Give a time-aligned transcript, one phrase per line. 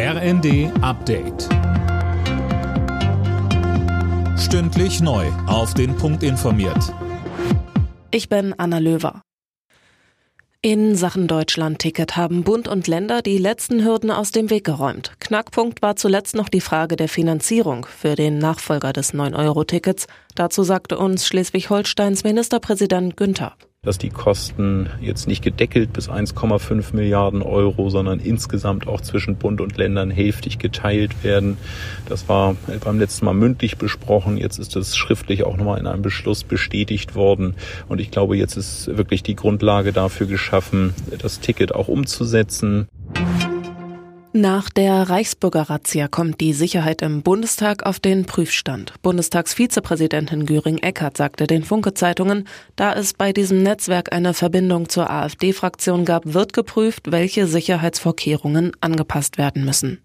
[0.00, 1.48] RND Update.
[4.38, 5.26] Stündlich neu.
[5.48, 6.94] Auf den Punkt informiert.
[8.12, 9.22] Ich bin Anna Löwer.
[10.62, 15.14] In Sachen Deutschland-Ticket haben Bund und Länder die letzten Hürden aus dem Weg geräumt.
[15.18, 20.06] Knackpunkt war zuletzt noch die Frage der Finanzierung für den Nachfolger des 9-Euro-Tickets.
[20.36, 23.56] Dazu sagte uns Schleswig-Holsteins Ministerpräsident Günther
[23.88, 29.62] dass die Kosten jetzt nicht gedeckelt bis 1,5 Milliarden Euro, sondern insgesamt auch zwischen Bund
[29.62, 31.56] und Ländern hälftig geteilt werden.
[32.06, 34.36] Das war beim letzten Mal mündlich besprochen.
[34.36, 37.54] Jetzt ist es schriftlich auch nochmal in einem Beschluss bestätigt worden.
[37.88, 42.88] Und ich glaube, jetzt ist wirklich die Grundlage dafür geschaffen, das Ticket auch umzusetzen.
[44.34, 48.92] Nach der Reichsbürger-Razzia kommt die Sicherheit im Bundestag auf den Prüfstand.
[49.00, 52.46] Bundestagsvizepräsidentin Göring-Eckardt sagte den Funke-Zeitungen,
[52.76, 59.38] da es bei diesem Netzwerk eine Verbindung zur AfD-Fraktion gab, wird geprüft, welche Sicherheitsvorkehrungen angepasst
[59.38, 60.02] werden müssen.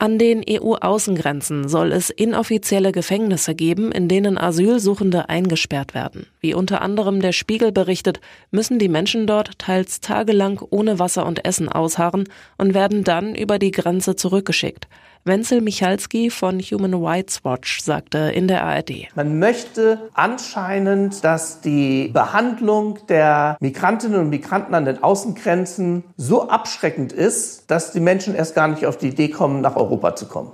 [0.00, 6.26] An den EU-Außengrenzen soll es inoffizielle Gefängnisse geben, in denen Asylsuchende eingesperrt werden.
[6.40, 11.44] Wie unter anderem der Spiegel berichtet, müssen die Menschen dort teils tagelang ohne Wasser und
[11.44, 14.86] Essen ausharren und werden dann über die Grenze zurückgeschickt.
[15.24, 19.08] Wenzel Michalski von Human Rights Watch sagte in der ARD.
[19.14, 27.12] Man möchte anscheinend, dass die Behandlung der Migrantinnen und Migranten an den Außengrenzen so abschreckend
[27.12, 30.52] ist, dass die Menschen erst gar nicht auf die Idee kommen, nach Europa zu kommen.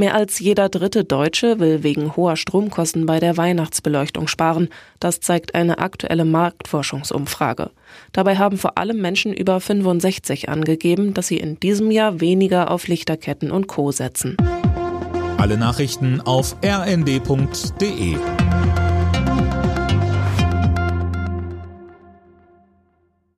[0.00, 4.70] Mehr als jeder dritte Deutsche will wegen hoher Stromkosten bei der Weihnachtsbeleuchtung sparen.
[4.98, 7.70] Das zeigt eine aktuelle Marktforschungsumfrage.
[8.12, 12.88] Dabei haben vor allem Menschen über 65 angegeben, dass sie in diesem Jahr weniger auf
[12.88, 14.38] Lichterketten und Co setzen.
[15.36, 18.16] Alle Nachrichten auf rnd.de